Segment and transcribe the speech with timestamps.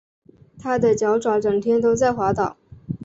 [0.57, 2.57] 它的脚爪整天都在滑倒